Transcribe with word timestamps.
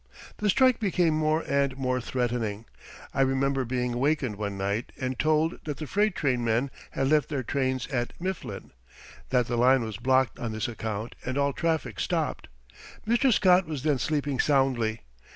The 0.37 0.49
strike 0.49 0.79
became 0.79 1.13
more 1.13 1.43
and 1.47 1.77
more 1.77 2.01
threatening. 2.01 2.65
I 3.13 3.21
remember 3.21 3.65
being 3.65 3.99
wakened 3.99 4.35
one 4.35 4.57
night 4.57 4.91
and 4.99 5.19
told 5.19 5.63
that 5.65 5.77
the 5.77 5.85
freight 5.85 6.15
train 6.15 6.43
men 6.43 6.71
had 6.89 7.07
left 7.09 7.29
their 7.29 7.43
trains 7.43 7.85
at 7.89 8.13
Mifflin; 8.19 8.71
that 9.29 9.45
the 9.45 9.57
line 9.57 9.83
was 9.83 9.97
blocked 9.97 10.39
on 10.39 10.53
this 10.53 10.67
account 10.67 11.13
and 11.23 11.37
all 11.37 11.53
traffic 11.53 11.99
stopped. 11.99 12.47
Mr. 13.07 13.31
Scott 13.31 13.67
was 13.67 13.83
then 13.83 13.99
sleeping 13.99 14.39
soundly. 14.39 15.01